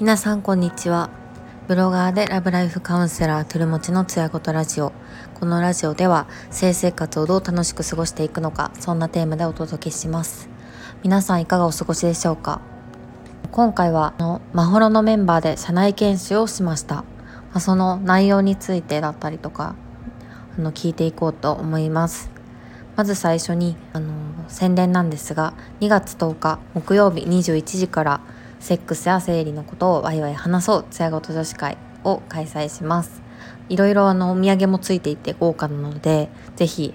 [0.00, 1.08] 皆さんこんにちは。
[1.68, 4.92] ブロガーでラブライフカウンセラートゥルモチのつやごとラジオ。
[5.34, 10.48] このラジオでは性生活をどう楽しく過ごしていくのかそんなテーマでお届けします。
[11.04, 12.60] 皆さんいかがお過ごしでしょうか？
[13.52, 17.04] 今回はのマホロのメンバーで社内研修をしました。
[17.60, 19.76] その内容についてだったりとか
[20.58, 22.32] あの聞いていこうと思います。
[23.00, 24.12] まず最初にあの
[24.48, 28.20] 宣伝なんですが2月10日木曜日21時から
[28.58, 33.22] セックスや生理のことをワイワイ話そうつやごと女子会を開催します。
[33.70, 36.92] いろいろあのお土産もついていて豪華なのでぜひ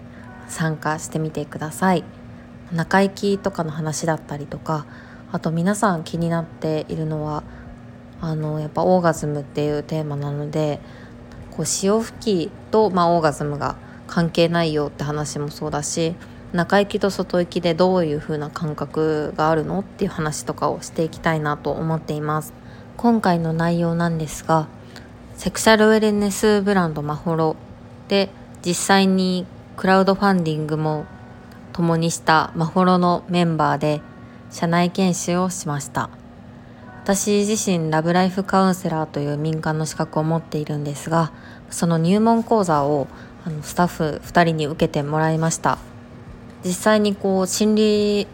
[0.48, 2.04] 参加してみてください。
[2.72, 4.86] 中行きとかの話だったりとか
[5.32, 7.42] あと皆さん気になっているのは
[8.22, 10.80] あのやっぱオーガズムっていうテーマなので
[11.50, 16.16] こう潮吹きと、まあ、オーガズムが関係ないよって話もそうだし
[16.54, 22.54] 中行きと外行きでどういう風な感覚があるのっていう話とかをしていきたいなと思っています。
[22.98, 24.68] 今回の内容なんですが
[25.36, 27.56] セクシャルウェルネスブランドマホロ
[28.08, 28.30] で
[28.66, 31.06] 実際にクラウドファンディングも
[31.74, 34.02] 共にしたマホロのメンバーで
[34.50, 36.10] 社内研修をしました。
[37.04, 41.32] 私自身ラブライフカウンセラーという民間の資格を持っているんですが
[41.70, 43.08] その入門講座を
[43.46, 45.78] あのスタッフ2人に受けてもらいました。
[46.64, 48.28] 実際にこう心理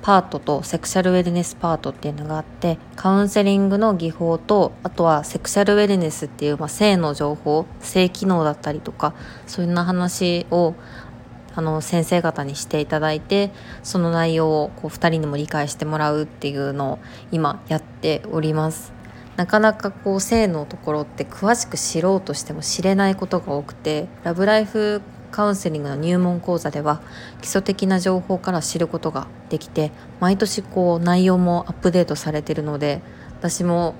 [0.00, 9.12] パートとセクシャルウェルネスパートっていうのがあってカウンセリングの技法とあとはセクシャルウェルネスっていう、まあ、性の情報性機能だったりとか
[9.48, 10.74] そういうな話を
[11.56, 13.50] あの先生方にしていただいて
[13.82, 16.98] その内容をこう2人にも理解してもらうっていうのを
[17.32, 18.97] 今やっております。
[19.38, 27.00] なかなかこう性のところって詳しく知ろうとしても知れないことが多くてラブライフカウンセリングの入門講座では
[27.40, 33.00] 基礎的な情報から知ることができて毎年こう内容もアップデートされてるので
[33.38, 33.94] 私も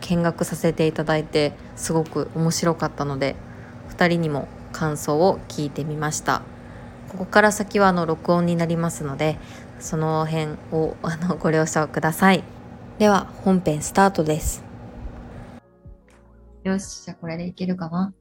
[0.00, 3.34] 見学させていただいてすごく面白かったので
[3.88, 6.42] 2人にも感想を聞いてみました。
[7.08, 9.38] ここから先はあの録音になりますので
[9.78, 12.44] その辺をあのご了承ください。
[12.98, 14.73] では本編スタートです。
[16.64, 18.14] よしじゃあこれでいけるかな？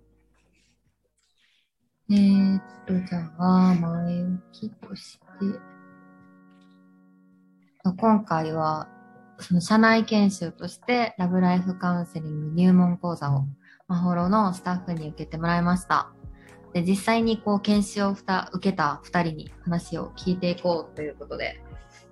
[2.11, 5.23] えー、っと、じゃあ、前置きとして、
[7.97, 8.89] 今回は、
[9.39, 13.45] その社内研修として、ラブライフカウンセリング入門講座を、
[13.87, 16.11] マホロのスタッフに受けてもらいました。
[16.73, 21.63] で、実際にこう、研修をふた受けた2人に話を聞いていこうということで、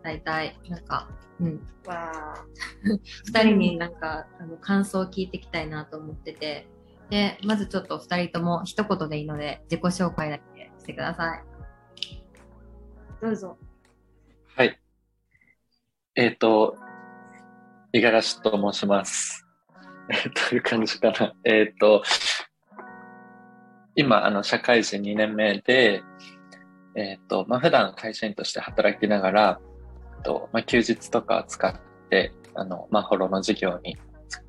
[0.03, 1.67] 大体、なんか、うん。
[1.85, 2.45] わ
[3.33, 6.67] 2 人になんか、あの感想を聞いていきたいなと思ってて、
[7.09, 11.43] で、まずちょっと2人とも一言でいいので、自己紹介だけしてください。
[13.21, 13.57] どうぞ。
[14.55, 14.79] はい。
[16.15, 16.77] えっ、ー、と、
[17.93, 19.45] 五十嵐と申します。
[20.09, 21.33] えー、という感じかな？
[21.43, 22.03] えっ、ー、と、
[23.95, 26.03] 今、あの、社会人2年目で、
[26.95, 29.61] えっ、ー、と、まあ、普段会社員として働きながら、
[30.21, 31.73] とまあ、休日とか使っ
[32.09, 33.97] て、あの、マホロの授業に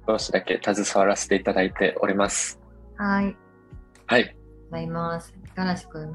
[0.06, 2.60] 少しだけ携わらせていただいております。
[2.96, 3.36] はい。
[4.06, 4.36] はい。
[4.70, 5.34] ございます。
[5.54, 6.14] ガラシ君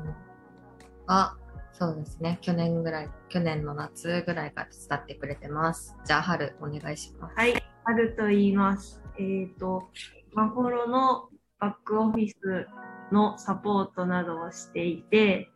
[1.06, 1.36] は、
[1.74, 5.96] そうですね、去年ぐらい、去年の夏ぐらいから手伝ってくれてます。
[6.06, 7.36] じゃあ、春、お願いします。
[7.38, 9.02] はい、春と言います。
[9.20, 9.90] えっ、ー、と、
[10.34, 11.30] マホロの
[11.60, 12.68] バックオフィス
[13.12, 15.50] のサポートなどをしていて、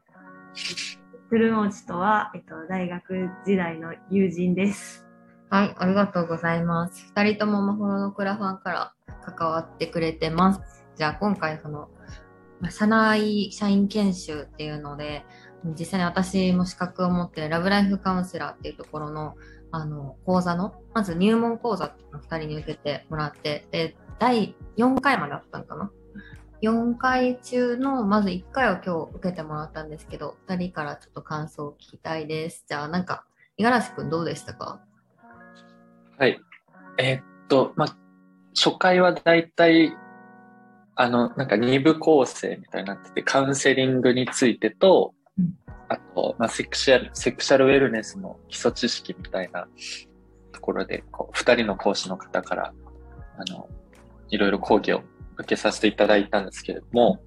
[1.32, 5.08] 鶴餅とは、えっと、大学時代の友人です。
[5.50, 7.06] はい、ありがとうございます。
[7.16, 8.94] 二人ともマホロのクラファンから
[9.24, 10.84] 関わってくれてます。
[10.98, 11.88] じゃあ今回その、
[12.70, 15.24] 社内社員研修っていうので、
[15.64, 19.36] 実際に私も資格を持ってラブライフカウンセラーっていうところの、
[19.72, 25.94] あの、講座の、まず入門講座のを二人に受けてもらって、で、第4回まであったんかな
[26.62, 32.66] ?4 回中の、まず1回を今日受けてもらったんですけど、2人からちょっと感想を聞きたいです。
[32.68, 33.26] じゃあなんか、
[33.58, 34.82] 五十嵐くんどうでしたか？
[36.18, 36.40] はい。
[36.98, 37.98] えー、っと、まあ、
[38.54, 39.96] 初回はだいたい、
[40.96, 45.54] あの、なんか二部構成みたいになってて、カウンセリングについてと、うん、
[45.90, 49.68] あと、まあ、セクシャル、セクシャルウェルネスの基礎知識みたいな
[50.52, 52.74] ところで、こう、二人の講師の方から、
[53.38, 53.68] あの、
[54.30, 55.02] いろいろ講義を
[55.38, 57.20] 受けさせていただいたんですけれども、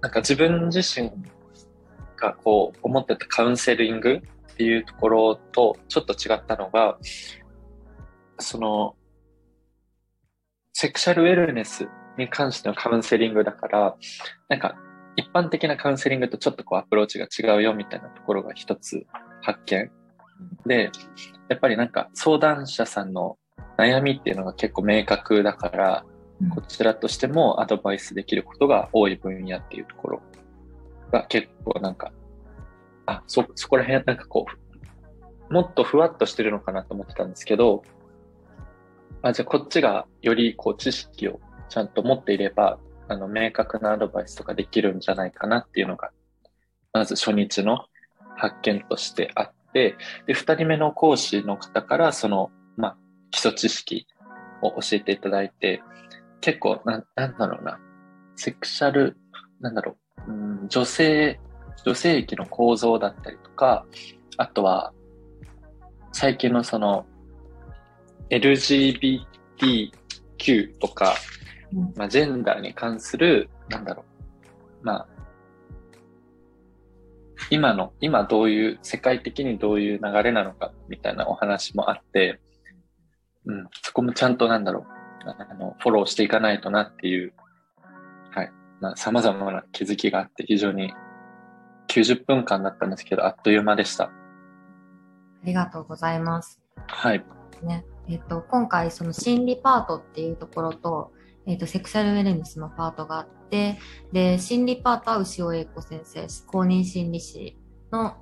[0.00, 1.10] なんか自分自身
[2.16, 4.20] がこう思ってたカウンセリング
[4.52, 6.98] っていうところとちょっと違ったのが、
[8.38, 8.96] その、
[10.72, 11.88] セクシャルウェルネス
[12.18, 13.96] に関してのカウンセリングだから、
[14.48, 14.76] なんか、
[15.16, 19.06] 一般的なカウンセリングとちょっとこうアプローチが違うよみたいなところが一つ
[19.42, 19.90] 発見。
[20.66, 20.90] で、
[21.48, 23.36] やっぱりなんか相談者さんの
[23.76, 26.04] 悩みっていうのが結構明確だから、
[26.50, 30.22] こちらとしてもアドバイスできることが多い分野っていうところ
[31.10, 32.12] が結構なんか、
[33.06, 34.46] あ、そ、そこら辺なんかこ
[35.50, 37.82] う、もっとふわっとしてるのかなと思ってたんですけど、
[39.22, 42.78] あ、じゃあこっちがよりこう知識をちゃんと持っていれば、
[43.08, 46.10] あの、明確なアドバイスとかできるんじゃないかなっていうのが、
[46.92, 47.86] まず初日の
[48.36, 49.96] 発見としてあって、
[50.26, 52.96] で、二人目の講師の方から、その、まあ、
[53.30, 54.06] 基礎知識
[54.62, 55.82] を教えていただいて、
[56.42, 57.80] 結構、な、なんだろうな、
[58.36, 59.16] セクシャル、
[59.60, 59.96] なんだろ
[60.26, 60.34] う、う
[60.64, 61.40] ん、女性、
[61.86, 63.86] 女性器の構造だったりとか、
[64.36, 64.92] あとは、
[66.12, 67.06] 最近のその、
[68.28, 69.22] LGBTQ
[70.78, 71.14] とか、
[71.94, 74.04] まあ、ジェンダーに関する、なんだろ
[74.82, 75.08] う、まあ、
[77.50, 82.40] 今の、今どういう、世界的にどういう流れなのかみたいなお話もあって、
[83.46, 87.32] うん、そこもちゃんとなんだろう、あの、フォローしていかないとなっていう、
[88.30, 90.92] はい、まあ、様々な気づきがあって、非常に
[91.88, 94.04] 90分間だったんですけど、あっという間でした。
[94.04, 94.10] あ
[95.44, 96.60] りがとうございます。
[96.86, 97.24] はい。
[97.62, 101.12] ね、えっと、今回その心理パートっていうところと、
[101.46, 103.78] えっ、ー、と、セクシャルウェルネスのパートがあって、
[104.12, 107.58] で、心理パートは牛尾英子先生、公認心理師
[107.90, 108.16] の、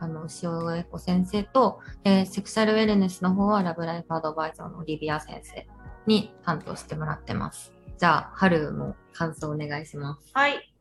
[0.00, 5.66] あの、牛尾英子先生と、えセクシャルウェルネスの方はラブライフアドバイザーのリビア先生
[6.06, 7.72] に担当してもらってます。
[7.98, 10.30] じゃあ、春も感想お願いします。
[10.32, 10.72] はい。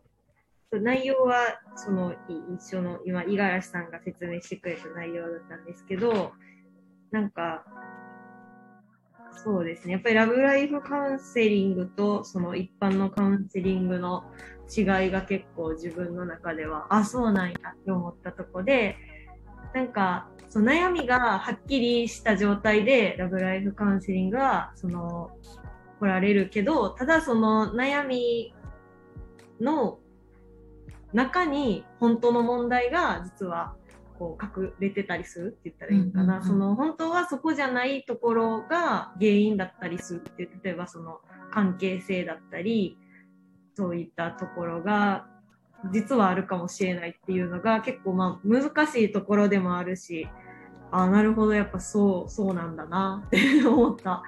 [0.71, 2.13] 内容は、その、
[2.55, 6.33] 一緒の、今、五十嵐さんが説明してくれた内容だったんですけど、
[7.11, 7.65] なんか、
[9.43, 9.93] そうですね。
[9.93, 14.23] やっぱりラブライフカウンセリングとその一般のカウンセリングの
[14.75, 18.97] 違いが結構自分の中では、あ、そうなんやって思ったとこで、
[19.73, 25.31] なんか、その悩みがはっきりした状態でラブライフカウンセリングは、その、
[25.99, 28.53] 来られるけど、ただその悩み
[29.59, 29.99] の
[31.13, 33.75] 中に本当の問題が実は
[34.17, 41.19] こう隠れてたりするって言ったらいいのかな、その本当はそこじゃないところが原因だったりするって例えばその
[41.51, 42.97] 関係性だったり
[43.75, 45.27] そういったところが
[45.93, 50.27] 実はあるかもしれないっていうのが結構まあ難しいところでもあるし
[50.91, 54.23] あなるほどやっぱそうそうなんだなって思った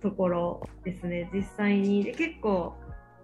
[0.00, 1.30] ところですね。
[1.32, 2.04] 実際に。
[2.04, 2.74] で結構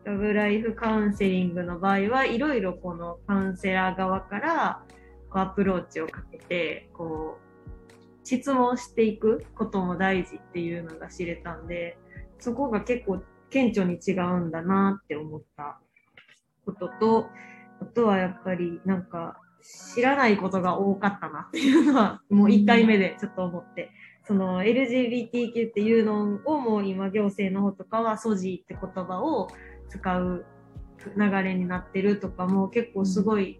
[0.05, 4.82] ラブライフカウンセリングの場合はいろいろこのカウンセラー側から
[5.31, 11.99] アプローチをかけてこう質問していくことも大事っていうのが知れたんで
[12.38, 15.78] そこが結構顕著に違うんだなって思った
[16.64, 17.26] ことと
[17.81, 23.91] あとはやっぱりなんか知らないことが多かったなっていうのはもう1回目でちょっと思って。
[24.27, 29.49] その LGBTQ っていうのをもう今行政の方とかはソジって言葉を
[29.88, 30.47] 使う
[31.17, 33.59] 流れになってるとかも結構すごい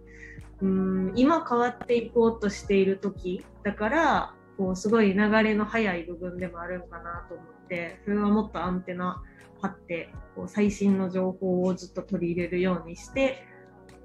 [0.61, 9.23] うん今変わっていこうとしている時だからこうすごい流れの速い部分でもあるんかなと思ってそれはもっとアンテナ
[9.63, 13.45] 張ってこう最新の情報をずっと取り入れるようにして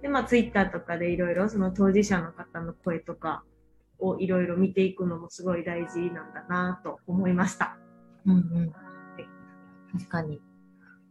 [0.01, 3.43] で、まあ、ツイッターとかでいろいろその当事者の方の声とか
[3.99, 7.77] をいろいろ見ていくのもすごい大事なんだなと思いました。
[8.25, 8.73] うんうん、
[9.93, 10.41] 確かに。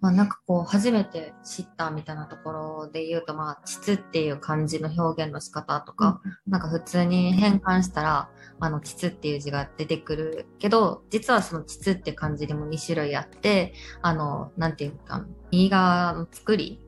[0.05, 8.29] まあ、なんかこう初めて知ったみたいなところで言うと、まあ、膣っていう漢字の表現の仕方とか、うん、なんか普通に変換したら、
[8.61, 13.73] あの、膣っていう字が出てくるけど、実はその膣って漢字でも2種類あって、
[14.03, 16.85] あの、なんていうか、右側の作り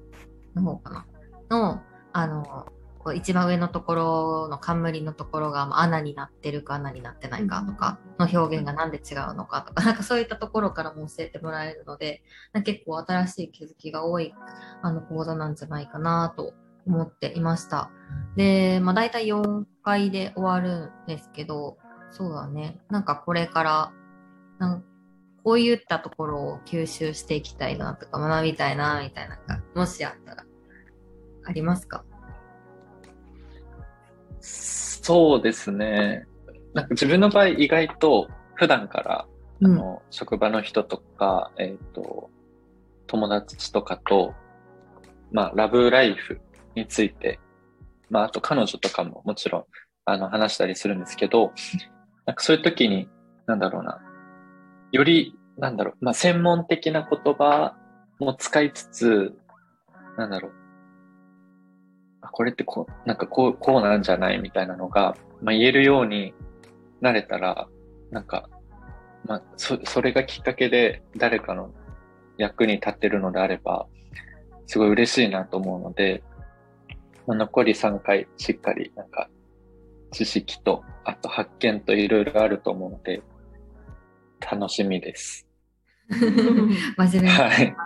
[0.55, 1.07] の方かな
[1.51, 2.67] の、あの、
[3.07, 12.25] こう一番上のところの冠のところが穴になってるか穴になってないかとかの表現が何で違うのかとか、なんかそういったところからも教えてもらえるので、
[12.65, 14.35] 結構新しい気づきが多い
[14.83, 16.53] あの講座なんじゃないかなと
[16.85, 17.91] 思っていました。
[18.35, 21.79] で、まあ大体4回で終わるんですけど、
[22.11, 22.81] そうだね。
[22.91, 23.93] なんかこれから、
[24.59, 24.85] なん
[25.45, 30.45] こういったところを吸収していきたいなとか学びたいなみたいなのが、もしあったら
[31.47, 32.05] ありますか？
[34.41, 36.27] そうですね。
[36.75, 39.27] なんか自分の場合意外と普段から、
[39.63, 42.29] あの、職場の人とか、えっ、ー、と、
[43.07, 44.35] 友達とかと、
[45.33, 46.41] まあ、ラブライフ
[46.75, 47.41] について、
[48.11, 49.65] まあ、あと彼女とかももちろん、
[50.05, 51.53] あの、話したりするんですけど、
[52.27, 53.09] なんかそういう時に、
[53.47, 54.01] なんだろうな、
[54.93, 57.77] より、なんだろう、まあ、専門的な言葉
[58.19, 59.35] も使いつつ、
[60.19, 60.53] なんだろう、
[62.33, 66.35] これってこう、なんかこう、こうなんじゃないみたいなのが、まあ、言えるように
[67.01, 67.69] なれたら、
[68.11, 68.49] なんか、
[69.25, 71.71] まあ、そ、それがきっかけで誰かの
[72.39, 73.87] 役に立ってるのであれば、
[74.67, 76.23] すごい嬉しいなと思うので、
[77.27, 79.29] まあ、残り3回しっかりなんか
[80.13, 83.23] 知識と、あと発見といろいろあると思うので、
[84.41, 85.47] 楽しみです。
[86.09, 87.77] 真面目に、はい、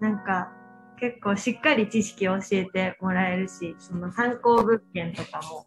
[0.00, 0.52] なんか
[1.00, 5.66] 結構しっかり知識を教えてもらえるし、その参考物件とかも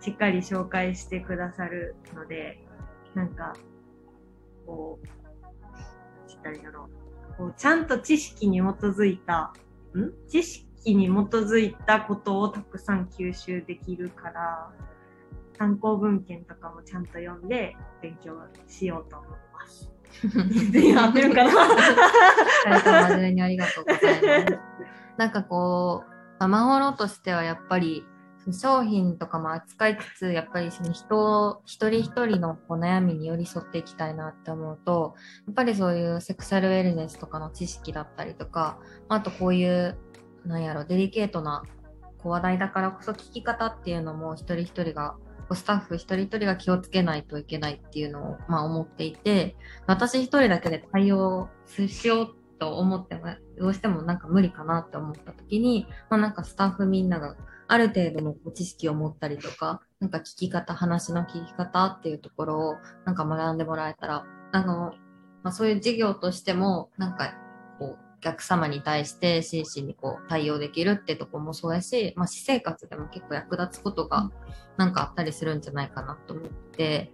[0.00, 2.58] しっかり紹介してくださるので、
[3.14, 3.54] なんか、
[4.66, 5.06] こう、
[6.38, 6.88] ったらいいだろ
[7.34, 7.36] う。
[7.36, 9.52] こうちゃんと知識に基づいた、
[9.94, 10.12] ん？
[10.28, 14.70] 知識に基づいたことをたくさん吸収できるから、
[15.58, 18.34] 参考文献とかもちゃんと読んで勉強
[18.66, 19.92] しようと思います。
[20.22, 21.50] 全然合ってるかな
[22.82, 24.58] 真面目にありがとうございます。
[25.16, 26.04] なんかこ
[26.40, 28.04] う、まほろとしてはやっぱり
[28.52, 35.14] 商品とかも扱いつつ、やっぱりその人、一人一人のこう悩みに寄り添っていきたいなって思うと、
[35.46, 39.98] やっぱりそういうセクシャルウェルネスとかの知識だったりとか、あとこういう、
[40.46, 41.62] なんやろ、デリケートな
[42.18, 45.16] こう話題だからこそ聞き方っていうのも一人一人が、
[45.54, 53.26] スタッフ一人一人が気をつけないといけないっていうのを、まあ、思っていて、私一人だけで対応しようと思っても、
[53.58, 57.36] どうしてもなんか無理かなって思った時に、まあ、なんかスタッフみんなが
[57.68, 62.74] ある程度の知識を持ったりとか、なんか聞き方、話の聞き方っていうところを
[63.04, 64.92] なんか学んでもらえたら、あの、
[65.42, 67.34] まあ、そういう事業としても、なんか、
[68.20, 74.30] 客様に対して真摯にこう対応できるってとこもそうやし、まあ、私生活でも結構役立つことが
[74.76, 77.12] なんかあったりするんじゃないかなと思って、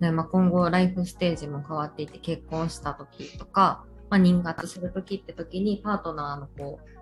[0.00, 6.92] でまあ、今後ライフステージも変わっていて結婚した時とか、まあ、妊活する時って時にパートナーのこう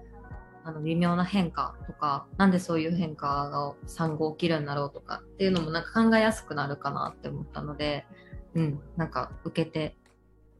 [0.63, 8.07] あの微妙な変化とか、なんでそういう変化が産後起きるんだろうとかっていうのもなんか考えやすくなるかなって思ったので、
[8.55, 9.97] うん、なんか受けて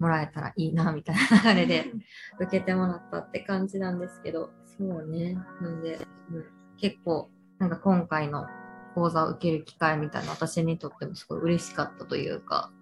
[0.01, 1.93] もらえたらいいなみたいな流れで
[2.41, 5.35] 受けてもらったって感じなんですけど、そうね。
[5.61, 5.99] なんで、
[6.33, 6.45] うん、
[6.79, 8.47] 結構なんか今回の
[8.95, 12.73] 講座を受ける機会みたいな私にとってもすごい嬉しかったというか、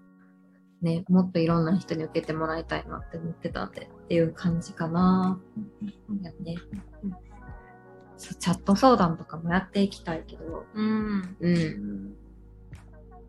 [0.81, 5.41] ね、もっといろんな人に受けてもらいたいなって思ってたんでっていう感じかな。
[6.23, 6.57] やね、
[8.17, 11.37] チャット相談とかもやっていきたいけど、うん。
[11.41, 12.15] うん。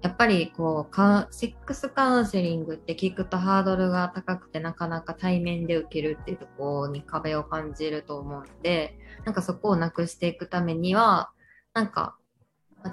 [0.02, 11.32] やっぱりこうカセックスカウンセリングって聞くとハードルが高くてなかなか対面で受けるっていうところに壁を感じると思うんで、なんかそこをなくしていくためには、
[11.74, 12.18] なんか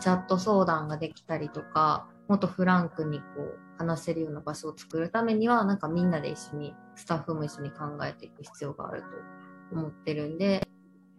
[0.00, 9.08] チャット相談ができたりとか、もっとフランクにこう話せるような場所を作るためには、なんかみんなで一緒に、スタッフも一緒に考えていく必要があると
[9.76, 10.66] 思ってるんで、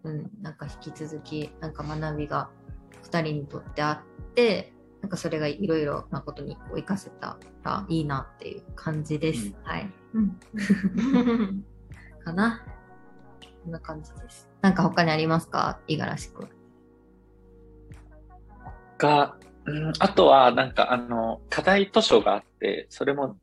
[0.04, 2.50] うん、なんか引き続き、なんか学びが
[3.04, 4.74] 2人にとってあって、
[5.08, 9.48] なんかそれがいろいろなことにこう活かせたらいいなっていう感じです。
[9.48, 9.90] うん、はい。
[12.26, 12.66] かな。
[13.64, 14.50] こんな感じです。
[14.60, 15.80] なんか他にありますか？
[15.88, 16.50] 五十嵐君。
[18.98, 23.38] が、うん、あとは、なんか、あの、課題図書があって、それも、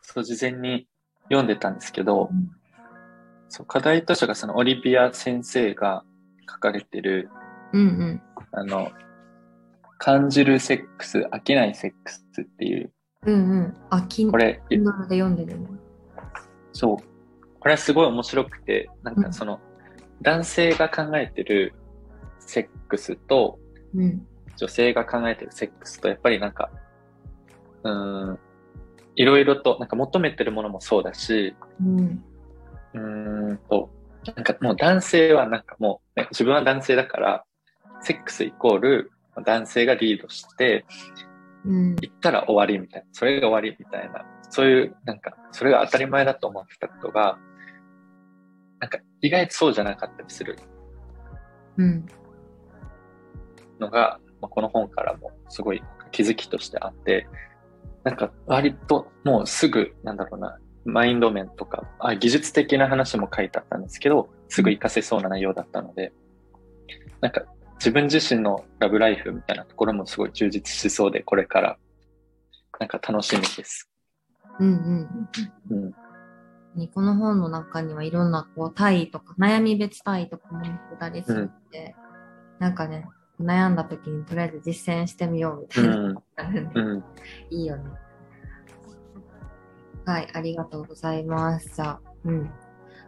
[0.00, 0.88] そう、事前に
[1.24, 2.50] 読んでたんですけど、うん、
[3.50, 6.02] そう、課題図書がそのオリビア先生が
[6.50, 7.28] 書かれてる、
[7.74, 8.90] うんうん、あの、
[9.98, 12.92] 感じるセックス、飽きないセックスっていう。
[13.26, 13.76] うんうん。
[13.90, 15.68] 飽きこれ、で読んでるの
[16.72, 16.96] そう。
[17.60, 19.60] これはすごい面白くて、なんかその、うん、
[20.22, 21.74] 男性が考えてる
[22.40, 23.58] セックスと、
[23.94, 26.70] うん、女性が考えてるセックスと、やっぱりなんか、
[27.84, 28.38] うん、
[29.16, 32.24] いろいろと、なんか求めてるものもそうだし、うん、
[32.94, 33.90] うんと、
[34.36, 37.44] なんかもう男性はなんかもう、ね、自分は男性だから、
[38.00, 39.10] セックスイコール
[39.42, 40.84] 男性がリードして、
[41.64, 47.38] うん、行ったら終わりみたいな、それが終わりみたいな、そういう、なんか、それが当たり前だと思ってたことが、
[48.80, 50.58] なんか意外とそうじゃなかったりする。
[51.78, 52.06] うん。
[53.80, 57.26] のが、まあ、この本からもすごい気づきとしてあって、
[58.04, 66.12] なんか割ともうすぐ、なんだろうな、マインド面とか、あ技術的な話も書いてあったんですけど、すぐ活かせそうな内容だったので、
[67.20, 71.78] なんか自分自身のラブライフみたいなところもすごい充実しそうで、これから
[72.80, 73.90] なんか楽しみです。
[74.60, 75.28] うんうん。
[75.70, 75.94] うん
[76.92, 81.94] この本の中にはいろんなこう単位とか悩み別単位とかも載ってたりするので、
[82.58, 83.06] うん、なんかね
[83.40, 86.16] 悩んだ時にとりあえず実践してみようみたいな、うん
[86.74, 87.04] うん、
[87.50, 87.90] いいよね。
[90.04, 91.76] はい、ありがとうございます。
[91.76, 92.50] じゃあ、うん。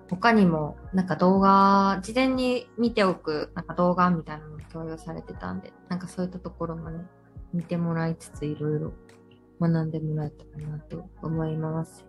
[0.08, 7.04] 他にもなんか動画、事前に見ておくなんか動画みたいなのも共有されてたんで、なんかそういったところもね、
[7.52, 8.92] 見てもらいつついろいろ
[9.60, 12.04] 学んでもらえたかなと思います。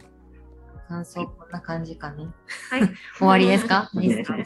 [0.88, 2.28] 感想こんな感じかね。
[2.70, 2.82] はい。
[3.18, 3.90] 終わり ですか？
[3.94, 4.38] いいですか？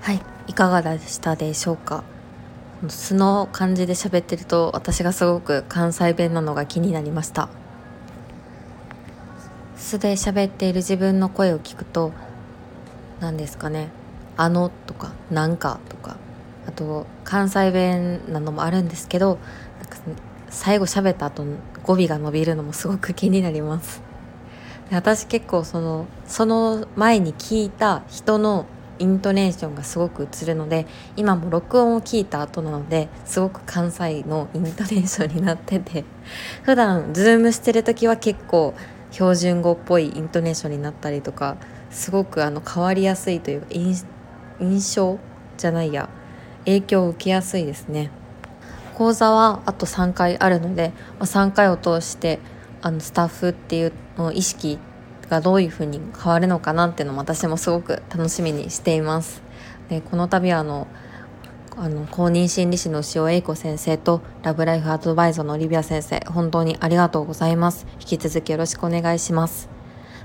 [0.00, 0.20] はい。
[0.48, 2.04] いかがでしたでしょうか？
[2.88, 7.48] 素の感じで喋ってると私がすごく関西弁なのが気になりました
[9.94, 12.12] 素で喋っている自分の声を聞くと
[13.20, 13.90] 何ですかね
[14.36, 16.16] 「あの」とか「なんか」とか。
[16.66, 19.38] あと関西弁なのもあるんですけど
[19.80, 19.98] なんか
[20.48, 21.44] 最後喋った後
[21.82, 24.00] 語尾が伸びるのもすごく気になります。
[24.88, 28.64] で私結構そのその前に聞いた人の
[28.98, 30.86] イントネーションがすごく映るので
[31.16, 36.04] 今も録音を聞いた後なのですごく関西のイントネーションになってて
[36.62, 38.72] 普段ズームしてる時は結構
[39.14, 41.56] 標準語っぽいイントネーションになったりとか
[41.88, 45.20] すごくあの変わりやすいというか印象
[45.56, 46.08] じゃないや
[46.64, 48.10] 影響を受けやすいですね
[48.94, 52.40] 講座はあと3回あるので、まあ、3回を通して
[52.82, 54.80] あのスタッフっていうの意識
[55.30, 59.42] がどういうふうに変わるのかなっていうのも私もすごく楽しみにしています。
[59.88, 60.88] でこの度はあの
[61.76, 69.68] あの公認心理師の塩英子先生とラブライフアドバイザーのオリビア先生本当にありがとうございます引き続きよろしくお願いします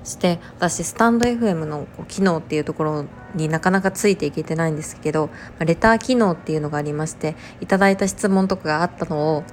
[0.04, 5.30] そして私スタンド FM の機能っていうところになかなかついていけてないんですけど
[5.60, 9.44] レター機能っていうのがありましていただいた質問とかがあったのを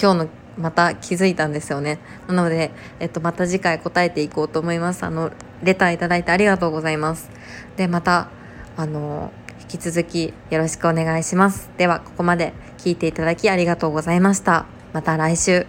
[0.00, 0.28] 今日の
[0.58, 2.00] また気づいたんですよね。
[2.26, 5.04] なので、えっと、また次回答えていこうと思います。
[5.04, 5.30] あの、
[5.62, 7.30] レターいただいてありがとうございます。
[7.76, 8.28] で、また、
[8.76, 9.32] あの、
[9.68, 11.70] き続きよろしくお願いします。
[11.76, 14.66] では、ここまで聞いていただきありがとうございました。
[14.92, 15.66] また来週。